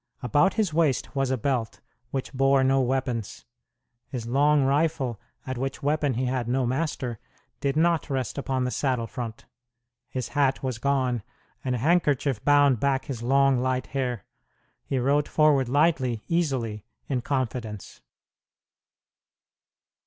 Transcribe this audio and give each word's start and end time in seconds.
About 0.23 0.55
his 0.55 0.73
waist 0.73 1.15
was 1.15 1.29
a 1.29 1.37
belt, 1.37 1.79
which 2.09 2.33
bore 2.33 2.63
no 2.63 2.81
weapons. 2.81 3.45
His 4.09 4.25
long 4.25 4.63
rifle, 4.63 5.19
at 5.45 5.59
which 5.59 5.83
weapon 5.83 6.15
he 6.15 6.25
had 6.25 6.47
no 6.47 6.65
master, 6.65 7.19
did 7.59 7.77
not 7.77 8.09
rest 8.09 8.39
upon 8.39 8.63
the 8.63 8.71
saddle 8.71 9.05
front. 9.05 9.45
His 10.09 10.29
hat 10.29 10.63
was 10.63 10.79
gone, 10.79 11.21
and 11.63 11.75
a 11.75 11.77
handkerchief 11.77 12.43
bound 12.43 12.79
back 12.79 13.05
his 13.05 13.21
long 13.21 13.59
light 13.59 13.85
hair. 13.93 14.25
He 14.85 14.97
rode 14.97 15.27
forward 15.27 15.69
lightly, 15.69 16.23
easily, 16.27 16.83
in 17.07 17.21
confidence. 17.21 18.01